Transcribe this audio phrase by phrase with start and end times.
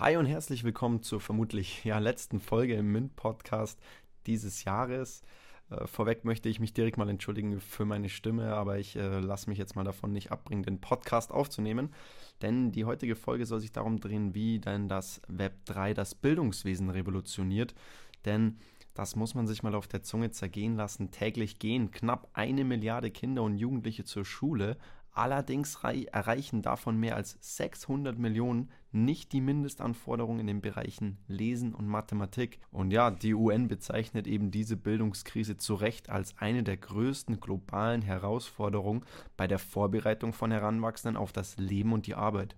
[0.00, 3.80] Hi und herzlich willkommen zur vermutlich ja, letzten Folge im MINT-Podcast
[4.28, 5.22] dieses Jahres.
[5.70, 9.50] Äh, vorweg möchte ich mich direkt mal entschuldigen für meine Stimme, aber ich äh, lasse
[9.50, 11.92] mich jetzt mal davon nicht abbringen, den Podcast aufzunehmen.
[12.42, 16.90] Denn die heutige Folge soll sich darum drehen, wie denn das Web 3 das Bildungswesen
[16.90, 17.74] revolutioniert.
[18.24, 18.58] Denn
[18.94, 21.10] das muss man sich mal auf der Zunge zergehen lassen.
[21.10, 24.76] Täglich gehen knapp eine Milliarde Kinder und Jugendliche zur Schule,
[25.12, 31.88] Allerdings erreichen davon mehr als 600 Millionen nicht die Mindestanforderungen in den Bereichen Lesen und
[31.88, 32.60] Mathematik.
[32.70, 38.02] Und ja, die UN bezeichnet eben diese Bildungskrise zu Recht als eine der größten globalen
[38.02, 39.04] Herausforderungen
[39.36, 42.54] bei der Vorbereitung von Heranwachsenden auf das Leben und die Arbeit.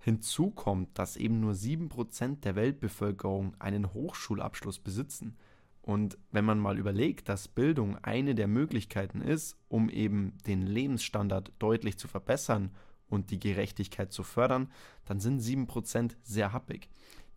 [0.00, 5.38] Hinzu kommt, dass eben nur 7% der Weltbevölkerung einen Hochschulabschluss besitzen.
[5.84, 11.52] Und wenn man mal überlegt, dass Bildung eine der Möglichkeiten ist, um eben den Lebensstandard
[11.58, 12.70] deutlich zu verbessern
[13.10, 14.70] und die Gerechtigkeit zu fördern,
[15.04, 16.88] dann sind 7% sehr happig.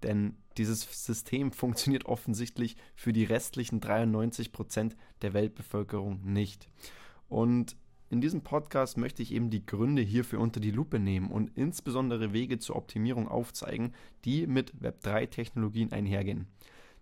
[0.02, 6.70] Denn dieses System funktioniert offensichtlich für die restlichen 93% der Weltbevölkerung nicht.
[7.28, 7.76] Und
[8.10, 12.32] in diesem Podcast möchte ich eben die Gründe hierfür unter die Lupe nehmen und insbesondere
[12.32, 16.48] Wege zur Optimierung aufzeigen, die mit Web3-Technologien einhergehen.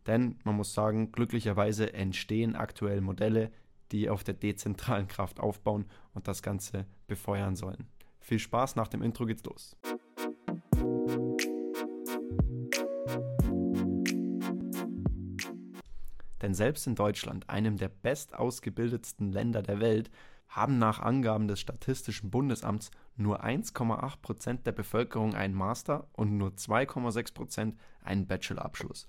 [0.07, 3.51] Denn man muss sagen, glücklicherweise entstehen aktuell Modelle,
[3.91, 7.87] die auf der dezentralen Kraft aufbauen und das Ganze befeuern sollen.
[8.19, 9.75] Viel Spaß, nach dem Intro geht's los.
[16.41, 20.11] Denn selbst in Deutschland, einem der bestausgebildetsten Länder der Welt,
[20.47, 26.51] haben nach Angaben des Statistischen Bundesamts nur 1,8 Prozent der Bevölkerung einen Master und nur
[26.51, 29.05] 2,6 Prozent einen Bachelorabschluss.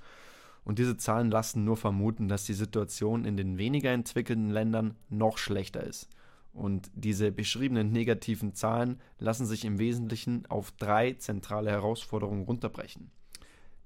[0.67, 5.39] Und diese Zahlen lassen nur vermuten, dass die Situation in den weniger entwickelten Ländern noch
[5.39, 6.09] schlechter ist.
[6.53, 13.13] Und diese beschriebenen negativen Zahlen lassen sich im Wesentlichen auf drei zentrale Herausforderungen runterbrechen.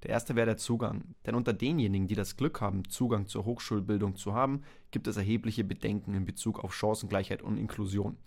[0.01, 4.15] Der erste wäre der Zugang, denn unter denjenigen, die das Glück haben, Zugang zur Hochschulbildung
[4.15, 8.17] zu haben, gibt es erhebliche Bedenken in Bezug auf Chancengleichheit und Inklusion.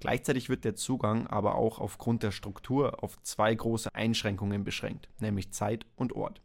[0.00, 5.52] Gleichzeitig wird der Zugang aber auch aufgrund der Struktur auf zwei große Einschränkungen beschränkt, nämlich
[5.52, 6.42] Zeit und Ort.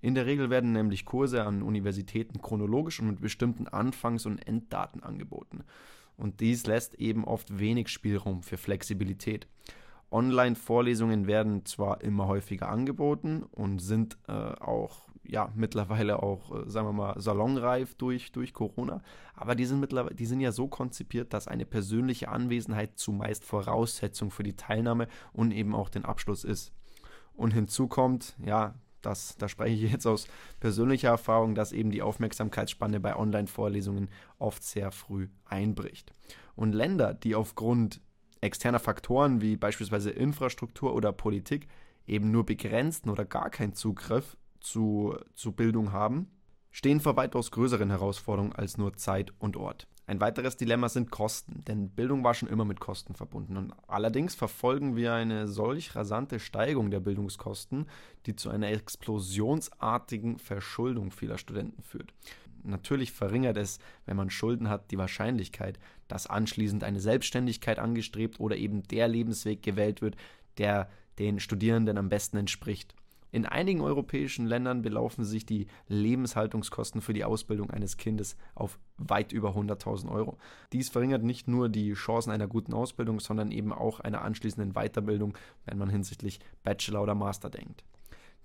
[0.00, 5.02] In der Regel werden nämlich Kurse an Universitäten chronologisch und mit bestimmten Anfangs- und Enddaten
[5.02, 5.64] angeboten.
[6.16, 9.46] Und dies lässt eben oft wenig Spielraum für Flexibilität.
[10.10, 16.88] Online-Vorlesungen werden zwar immer häufiger angeboten und sind äh, auch ja mittlerweile auch, äh, sagen
[16.88, 19.02] wir mal, salonreif durch, durch Corona,
[19.34, 24.30] aber die sind mittlerweile, die sind ja so konzipiert, dass eine persönliche Anwesenheit zumeist Voraussetzung
[24.30, 26.72] für die Teilnahme und eben auch den Abschluss ist.
[27.34, 30.26] Und hinzu kommt, ja, das, da spreche ich jetzt aus
[30.60, 36.12] persönlicher Erfahrung, dass eben die Aufmerksamkeitsspanne bei Online-Vorlesungen oft sehr früh einbricht.
[36.54, 38.00] Und Länder, die aufgrund
[38.40, 41.68] externer Faktoren wie beispielsweise Infrastruktur oder Politik
[42.06, 46.30] eben nur begrenzten oder gar keinen Zugriff zu, zu Bildung haben,
[46.70, 49.86] stehen vor weitaus größeren Herausforderungen als nur Zeit und Ort.
[50.10, 53.56] Ein weiteres Dilemma sind Kosten, denn Bildung war schon immer mit Kosten verbunden.
[53.56, 57.86] Und allerdings verfolgen wir eine solch rasante Steigung der Bildungskosten,
[58.26, 62.12] die zu einer explosionsartigen Verschuldung vieler Studenten führt.
[62.64, 65.78] Natürlich verringert es, wenn man Schulden hat, die Wahrscheinlichkeit,
[66.08, 70.16] dass anschließend eine Selbstständigkeit angestrebt oder eben der Lebensweg gewählt wird,
[70.58, 70.90] der
[71.20, 72.96] den Studierenden am besten entspricht.
[73.32, 79.32] In einigen europäischen Ländern belaufen sich die Lebenshaltungskosten für die Ausbildung eines Kindes auf weit
[79.32, 80.38] über 100.000 Euro.
[80.72, 85.36] Dies verringert nicht nur die Chancen einer guten Ausbildung, sondern eben auch einer anschließenden Weiterbildung,
[85.64, 87.84] wenn man hinsichtlich Bachelor oder Master denkt.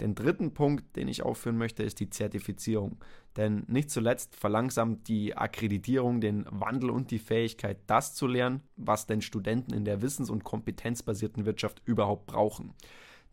[0.01, 2.97] Den dritten Punkt, den ich aufführen möchte, ist die Zertifizierung.
[3.37, 9.07] Denn nicht zuletzt verlangsamt die Akkreditierung den Wandel und die Fähigkeit, das zu lernen, was
[9.07, 12.73] denn Studenten in der wissens- und kompetenzbasierten Wirtschaft überhaupt brauchen.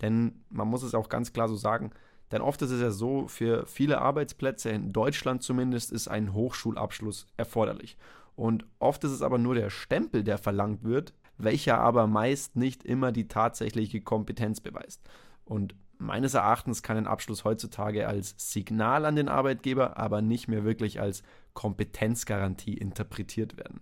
[0.03, 1.93] Denn man muss es auch ganz klar so sagen,
[2.33, 7.27] denn oft ist es ja so, für viele Arbeitsplätze in Deutschland zumindest ist ein Hochschulabschluss
[7.37, 7.97] erforderlich.
[8.35, 12.85] Und oft ist es aber nur der Stempel, der verlangt wird, welcher aber meist nicht
[12.85, 15.03] immer die tatsächliche Kompetenz beweist.
[15.45, 20.65] Und meines Erachtens kann ein Abschluss heutzutage als Signal an den Arbeitgeber, aber nicht mehr
[20.65, 21.23] wirklich als
[21.53, 23.81] Kompetenzgarantie interpretiert werden.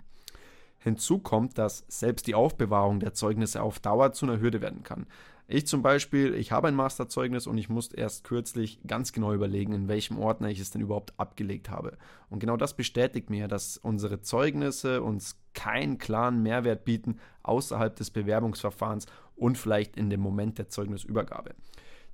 [0.78, 5.06] Hinzu kommt, dass selbst die Aufbewahrung der Zeugnisse auf Dauer zu einer Hürde werden kann.
[5.52, 9.73] Ich zum Beispiel, ich habe ein Masterzeugnis und ich musste erst kürzlich ganz genau überlegen,
[9.73, 11.99] in welchem Ordner ich es denn überhaupt abgelegt habe.
[12.29, 18.12] Und genau das bestätigt mir, dass unsere Zeugnisse uns keinen klaren Mehrwert bieten außerhalb des
[18.12, 21.56] Bewerbungsverfahrens und vielleicht in dem Moment der Zeugnisübergabe.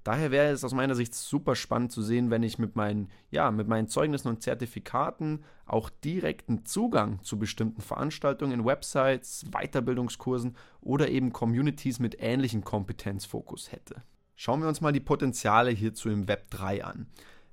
[0.07, 3.51] Daher wäre es aus meiner Sicht super spannend zu sehen, wenn ich mit meinen, ja,
[3.51, 11.33] mit meinen Zeugnissen und Zertifikaten auch direkten Zugang zu bestimmten Veranstaltungen, Websites, Weiterbildungskursen oder eben
[11.33, 14.01] Communities mit ähnlichem Kompetenzfokus hätte.
[14.37, 17.09] Schauen wir uns mal die Potenziale hierzu im Web 3 an.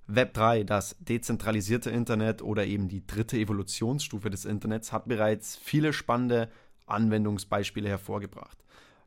[0.06, 5.92] Web 3, das dezentralisierte Internet oder eben die dritte Evolutionsstufe des Internets, hat bereits viele
[5.92, 6.50] spannende
[6.86, 8.60] Anwendungsbeispiele hervorgebracht.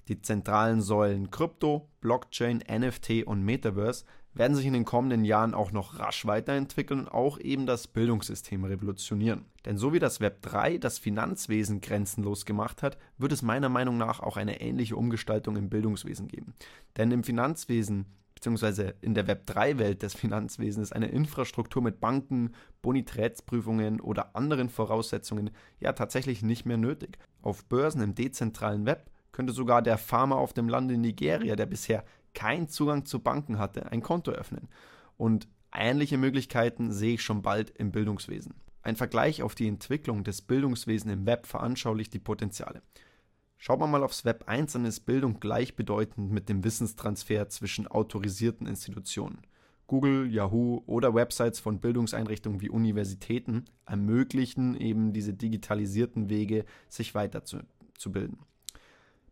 [0.09, 4.05] Die zentralen Säulen Krypto, Blockchain, NFT und Metaverse
[4.35, 8.65] werden sich in den kommenden Jahren auch noch rasch weiterentwickeln und auch eben das Bildungssystem
[8.65, 9.47] revolutionieren.
[9.65, 13.97] Denn so wie das Web 3 das Finanzwesen grenzenlos gemacht hat, wird es meiner Meinung
[13.97, 16.55] nach auch eine ähnliche Umgestaltung im Bildungswesen geben.
[16.97, 18.07] Denn im Finanzwesen
[18.37, 25.51] beziehungsweise in der Web3-Welt des Finanzwesens eine Infrastruktur mit Banken, Bonitätsprüfungen oder anderen Voraussetzungen
[25.81, 27.19] ja tatsächlich nicht mehr nötig.
[27.41, 31.67] Auf Börsen im dezentralen Web könnte sogar der Farmer auf dem Land in Nigeria, der
[31.67, 34.69] bisher keinen Zugang zu Banken hatte, ein Konto öffnen.
[35.19, 38.55] Und ähnliche Möglichkeiten sehe ich schon bald im Bildungswesen.
[38.81, 42.81] Ein Vergleich auf die Entwicklung des Bildungswesens im Web veranschaulicht die Potenziale.
[43.59, 48.67] Schaut man mal aufs Web 1, dann ist Bildung gleichbedeutend mit dem Wissenstransfer zwischen autorisierten
[48.67, 49.43] Institutionen.
[49.87, 58.39] Google, Yahoo oder Websites von Bildungseinrichtungen wie Universitäten ermöglichen eben diese digitalisierten Wege, sich weiterzubilden.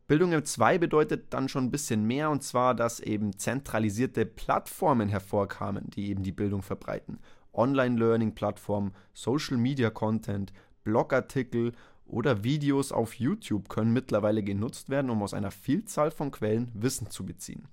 [0.07, 5.09] Bildung im 2 bedeutet dann schon ein bisschen mehr und zwar, dass eben zentralisierte Plattformen
[5.09, 7.19] hervorkamen, die eben die Bildung verbreiten.
[7.55, 10.53] Online-Learning-Plattformen, Social-Media-Content,
[10.83, 11.73] Blogartikel
[12.05, 17.09] oder Videos auf YouTube können mittlerweile genutzt werden, um aus einer Vielzahl von Quellen Wissen
[17.09, 17.67] zu beziehen.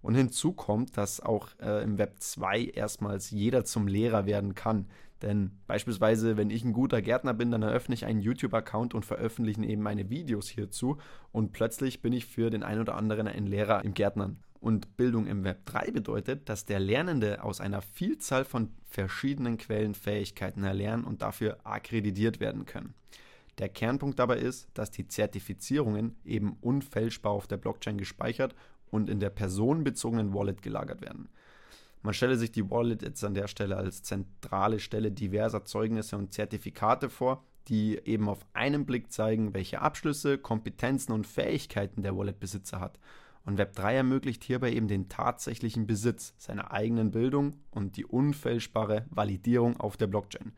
[0.00, 4.86] Und hinzu kommt, dass auch äh, im Web 2 erstmals jeder zum Lehrer werden kann.
[5.22, 9.64] Denn beispielsweise, wenn ich ein guter Gärtner bin, dann eröffne ich einen YouTube-Account und veröffentliche
[9.64, 10.98] eben meine Videos hierzu
[11.32, 14.38] und plötzlich bin ich für den einen oder anderen ein Lehrer im Gärtnern.
[14.60, 19.94] Und Bildung im Web 3 bedeutet, dass der Lernende aus einer Vielzahl von verschiedenen Quellen
[19.94, 22.94] Fähigkeiten erlernen und dafür akkreditiert werden können.
[23.58, 28.54] Der Kernpunkt dabei ist, dass die Zertifizierungen eben unfälschbar auf der Blockchain gespeichert
[28.90, 31.28] und in der personenbezogenen Wallet gelagert werden.
[32.02, 36.32] Man stelle sich die Wallet jetzt an der Stelle als zentrale Stelle diverser Zeugnisse und
[36.32, 42.80] Zertifikate vor, die eben auf einen Blick zeigen, welche Abschlüsse, Kompetenzen und Fähigkeiten der Wallet-Besitzer
[42.80, 42.98] hat.
[43.44, 49.78] Und Web3 ermöglicht hierbei eben den tatsächlichen Besitz seiner eigenen Bildung und die unfälschbare Validierung
[49.78, 50.52] auf der Blockchain.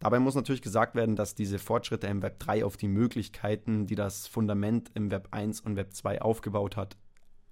[0.00, 3.94] Dabei muss natürlich gesagt werden, dass diese Fortschritte im Web 3 auf die Möglichkeiten, die
[3.94, 6.96] das Fundament im Web 1 und Web 2 aufgebaut hat,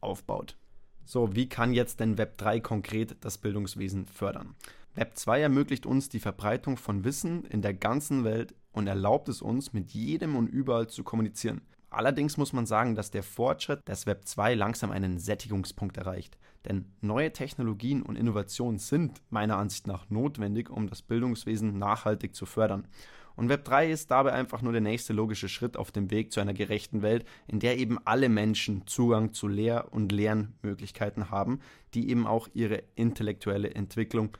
[0.00, 0.58] aufbaut.
[1.04, 4.54] So, wie kann jetzt denn Web 3 konkret das Bildungswesen fördern?
[4.94, 9.42] Web 2 ermöglicht uns die Verbreitung von Wissen in der ganzen Welt und erlaubt es
[9.42, 11.62] uns, mit jedem und überall zu kommunizieren.
[11.90, 16.38] Allerdings muss man sagen, dass der Fortschritt des Web 2 langsam einen Sättigungspunkt erreicht.
[16.64, 22.46] Denn neue Technologien und Innovationen sind meiner Ansicht nach notwendig, um das Bildungswesen nachhaltig zu
[22.46, 22.86] fördern.
[23.36, 26.40] Und Web 3 ist dabei einfach nur der nächste logische Schritt auf dem Weg zu
[26.40, 31.60] einer gerechten Welt, in der eben alle Menschen Zugang zu Lehr- und Lernmöglichkeiten haben,
[31.94, 34.36] die eben auch ihre intellektuelle Entwicklung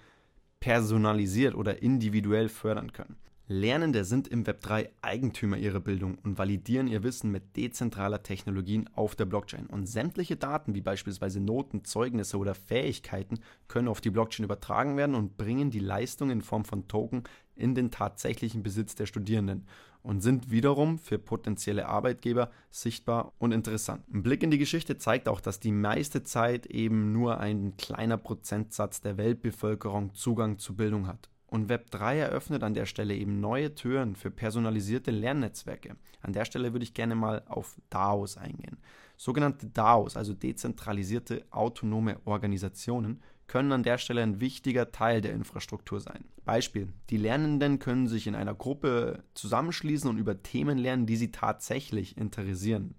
[0.61, 3.17] personalisiert oder individuell fördern können.
[3.49, 8.89] Lernende sind im Web 3 Eigentümer ihrer Bildung und validieren ihr Wissen mit dezentraler Technologien
[8.95, 9.67] auf der Blockchain.
[9.67, 15.15] Und sämtliche Daten wie beispielsweise Noten, Zeugnisse oder Fähigkeiten können auf die Blockchain übertragen werden
[15.15, 17.25] und bringen die Leistung in Form von Token
[17.57, 19.67] in den tatsächlichen Besitz der Studierenden
[20.03, 24.03] und sind wiederum für potenzielle Arbeitgeber sichtbar und interessant.
[24.13, 28.17] Ein Blick in die Geschichte zeigt auch, dass die meiste Zeit eben nur ein kleiner
[28.17, 31.29] Prozentsatz der Weltbevölkerung Zugang zu Bildung hat.
[31.47, 35.97] Und Web3 eröffnet an der Stelle eben neue Türen für personalisierte Lernnetzwerke.
[36.23, 38.79] An der Stelle würde ich gerne mal auf DAOs eingehen.
[39.19, 43.21] Sogenannte DAOs, also dezentralisierte autonome Organisationen,
[43.53, 46.25] können an der Stelle ein wichtiger Teil der Infrastruktur sein.
[46.47, 51.33] Beispiel: Die Lernenden können sich in einer Gruppe zusammenschließen und über Themen lernen, die sie
[51.33, 52.95] tatsächlich interessieren.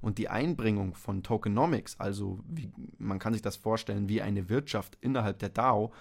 [0.00, 4.96] Und die Einbringung von Tokenomics, also wie, man kann sich das vorstellen wie eine Wirtschaft
[5.02, 5.92] innerhalb der DAO,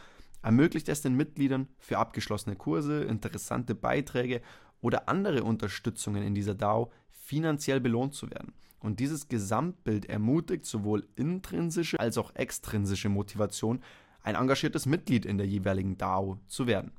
[0.41, 4.41] ermöglicht es den Mitgliedern für abgeschlossene Kurse, interessante Beiträge
[4.79, 6.93] oder andere Unterstützungen in dieser DAO
[7.31, 8.51] finanziell belohnt zu werden.
[8.81, 13.81] Und dieses Gesamtbild ermutigt sowohl intrinsische als auch extrinsische Motivation,
[14.21, 16.91] ein engagiertes Mitglied in der jeweiligen DAO zu werden.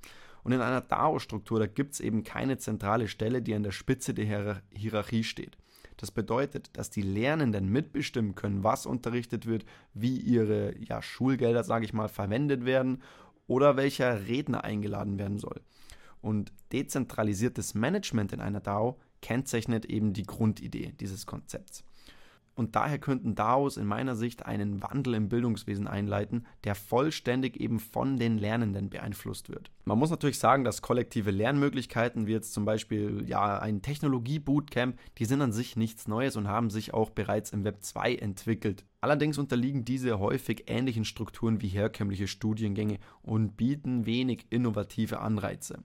[0.42, 4.14] Und in einer DAO-Struktur, da gibt es eben keine zentrale Stelle, die an der Spitze
[4.14, 5.58] der Hierarchie steht.
[5.98, 11.84] Das bedeutet, dass die Lernenden mitbestimmen können, was unterrichtet wird, wie ihre ja, Schulgelder, sage
[11.84, 13.02] ich mal, verwendet werden
[13.46, 15.60] oder welcher Redner eingeladen werden soll.
[16.22, 21.84] Und dezentralisiertes Management in einer DAO kennzeichnet eben die Grundidee dieses Konzepts.
[22.54, 27.80] Und daher könnten DAOs in meiner Sicht einen Wandel im Bildungswesen einleiten, der vollständig eben
[27.80, 29.70] von den Lernenden beeinflusst wird.
[29.84, 35.24] Man muss natürlich sagen, dass kollektive Lernmöglichkeiten, wie jetzt zum Beispiel ja ein Technologie-Bootcamp, die
[35.24, 38.84] sind an sich nichts Neues und haben sich auch bereits im Web 2 entwickelt.
[39.00, 45.82] Allerdings unterliegen diese häufig ähnlichen Strukturen wie herkömmliche Studiengänge und bieten wenig innovative Anreize,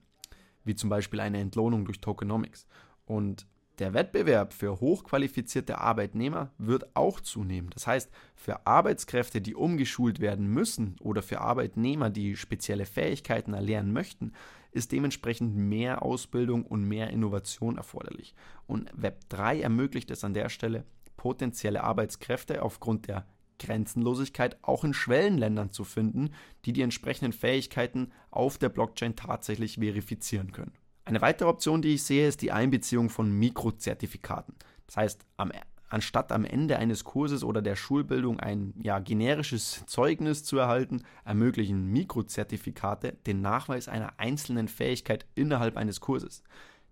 [0.68, 2.66] wie zum Beispiel eine Entlohnung durch Tokenomics.
[3.06, 3.46] Und
[3.78, 7.70] der Wettbewerb für hochqualifizierte Arbeitnehmer wird auch zunehmen.
[7.70, 13.92] Das heißt, für Arbeitskräfte, die umgeschult werden müssen oder für Arbeitnehmer, die spezielle Fähigkeiten erlernen
[13.92, 14.32] möchten,
[14.72, 18.34] ist dementsprechend mehr Ausbildung und mehr Innovation erforderlich.
[18.66, 20.84] Und Web3 ermöglicht es an der Stelle,
[21.16, 23.26] potenzielle Arbeitskräfte aufgrund der
[23.58, 26.30] Grenzenlosigkeit auch in Schwellenländern zu finden,
[26.64, 30.72] die die entsprechenden Fähigkeiten auf der Blockchain tatsächlich verifizieren können.
[31.04, 34.54] Eine weitere Option, die ich sehe, ist die Einbeziehung von Mikrozertifikaten.
[34.86, 35.52] Das heißt, am,
[35.88, 41.86] anstatt am Ende eines Kurses oder der Schulbildung ein ja, generisches Zeugnis zu erhalten, ermöglichen
[41.86, 46.42] Mikrozertifikate den Nachweis einer einzelnen Fähigkeit innerhalb eines Kurses.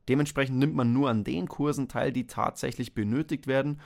[0.08, 3.80] Dementsprechend nimmt man nur an den Kursen teil, die tatsächlich benötigt werden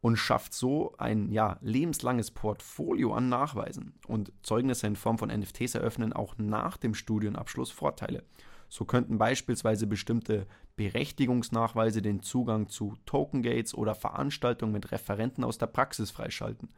[0.00, 3.94] und schafft so ein ja, lebenslanges Portfolio an Nachweisen.
[4.06, 8.22] Und Zeugnisse in Form von NFTs eröffnen auch nach dem Studienabschluss Vorteile.
[8.68, 15.58] So könnten beispielsweise bestimmte Berechtigungsnachweise den Zugang zu Token Gates oder Veranstaltungen mit Referenten aus
[15.58, 16.68] der Praxis freischalten.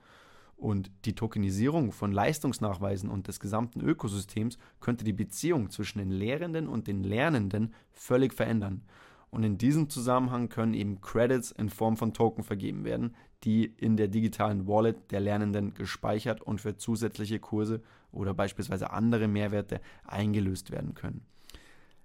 [0.56, 6.68] Und die Tokenisierung von Leistungsnachweisen und des gesamten Ökosystems könnte die Beziehung zwischen den Lehrenden
[6.68, 8.82] und den Lernenden völlig verändern.
[9.30, 13.96] Und in diesem Zusammenhang können eben Credits in Form von Token vergeben werden, die in
[13.96, 17.82] der digitalen Wallet der Lernenden gespeichert und für zusätzliche Kurse
[18.12, 21.24] oder beispielsweise andere Mehrwerte eingelöst werden können.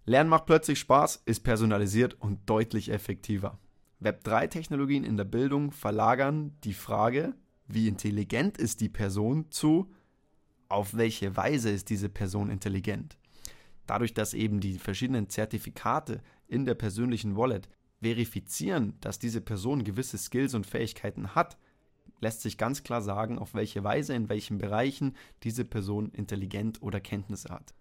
[0.06, 3.58] Lernen macht plötzlich Spaß, ist personalisiert und deutlich effektiver.
[4.04, 7.34] Web3-Technologien in der Bildung verlagern die Frage,
[7.68, 9.92] wie intelligent ist die Person zu,
[10.70, 13.18] auf welche Weise ist diese Person intelligent.
[13.86, 17.70] Dadurch, dass eben die verschiedenen Zertifikate in der persönlichen Wallet
[18.02, 21.58] verifizieren, dass diese Person gewisse Skills und Fähigkeiten hat,
[22.20, 27.00] lässt sich ganz klar sagen, auf welche Weise, in welchen Bereichen diese Person intelligent oder
[27.00, 27.74] Kenntnisse hat.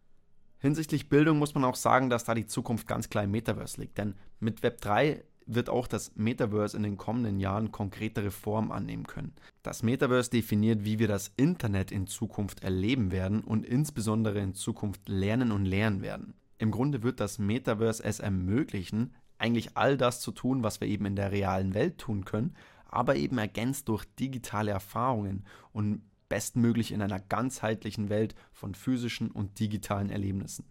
[0.59, 3.99] Hinsichtlich Bildung muss man auch sagen, dass da die Zukunft ganz klar im Metaverse liegt.
[3.99, 9.07] Denn mit Web 3 wird auch das Metaverse in den kommenden Jahren konkretere Form annehmen
[9.07, 9.35] können.
[9.63, 15.09] Das Metaverse definiert, wie wir das Internet in Zukunft erleben werden und insbesondere in Zukunft
[15.09, 16.35] lernen und lernen werden.
[16.59, 21.07] Im Grunde wird das Metaverse es ermöglichen, eigentlich all das zu tun, was wir eben
[21.07, 22.55] in der realen Welt tun können,
[22.87, 29.59] aber eben ergänzt durch digitale Erfahrungen und bestmöglich in einer ganzheitlichen Welt von physischen und
[29.59, 30.65] digitalen Erlebnissen.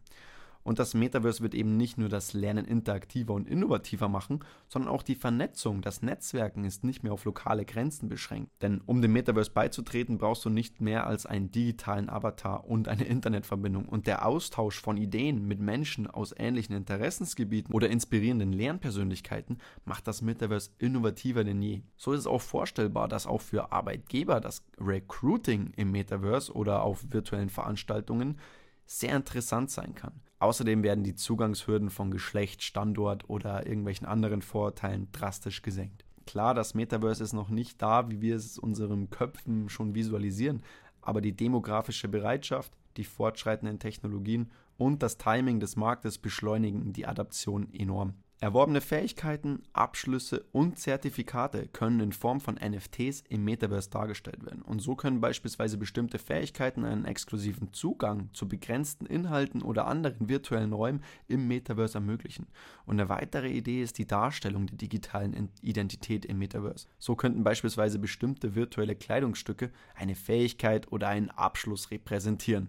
[0.63, 5.03] Und das Metaverse wird eben nicht nur das Lernen interaktiver und innovativer machen, sondern auch
[5.03, 8.49] die Vernetzung, das Netzwerken ist nicht mehr auf lokale Grenzen beschränkt.
[8.61, 13.03] Denn um dem Metaverse beizutreten, brauchst du nicht mehr als einen digitalen Avatar und eine
[13.03, 13.87] Internetverbindung.
[13.87, 20.21] Und der Austausch von Ideen mit Menschen aus ähnlichen Interessensgebieten oder inspirierenden Lernpersönlichkeiten macht das
[20.21, 21.81] Metaverse innovativer denn je.
[21.97, 27.05] So ist es auch vorstellbar, dass auch für Arbeitgeber das Recruiting im Metaverse oder auf
[27.11, 28.37] virtuellen Veranstaltungen
[28.85, 30.21] sehr interessant sein kann.
[30.39, 36.03] Außerdem werden die Zugangshürden von Geschlecht, Standort oder irgendwelchen anderen Vorurteilen drastisch gesenkt.
[36.25, 40.61] Klar, das Metaverse ist noch nicht da, wie wir es unseren Köpfen schon visualisieren,
[41.01, 47.73] aber die demografische Bereitschaft, die fortschreitenden Technologien und das Timing des Marktes beschleunigen die Adaption
[47.73, 48.13] enorm.
[48.43, 54.63] Erworbene Fähigkeiten, Abschlüsse und Zertifikate können in Form von NFTs im Metaverse dargestellt werden.
[54.63, 60.73] Und so können beispielsweise bestimmte Fähigkeiten einen exklusiven Zugang zu begrenzten Inhalten oder anderen virtuellen
[60.73, 62.47] Räumen im Metaverse ermöglichen.
[62.85, 66.87] Und eine weitere Idee ist die Darstellung der digitalen Identität im Metaverse.
[66.99, 72.67] So könnten beispielsweise bestimmte virtuelle Kleidungsstücke eine Fähigkeit oder einen Abschluss repräsentieren.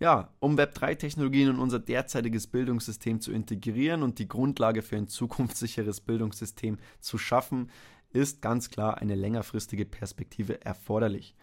[0.00, 6.00] Ja, um Web3-Technologien in unser derzeitiges Bildungssystem zu integrieren und die Grundlage für ein zukunftssicheres
[6.00, 7.70] Bildungssystem zu schaffen,
[8.10, 11.34] ist ganz klar eine längerfristige Perspektive erforderlich.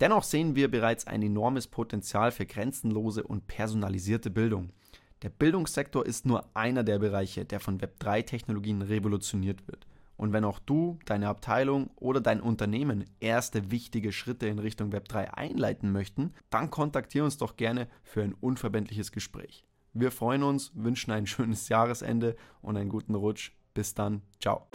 [0.00, 4.70] Dennoch sehen wir bereits ein enormes Potenzial für grenzenlose und personalisierte Bildung.
[5.22, 9.86] Der Bildungssektor ist nur einer der Bereiche, der von Web3-Technologien revolutioniert wird.
[10.16, 15.08] Und wenn auch du, deine Abteilung oder dein Unternehmen erste wichtige Schritte in Richtung Web
[15.08, 19.64] 3 einleiten möchten, dann kontaktiere uns doch gerne für ein unverbindliches Gespräch.
[19.92, 23.52] Wir freuen uns, wünschen ein schönes Jahresende und einen guten Rutsch.
[23.74, 24.68] Bis dann, ciao.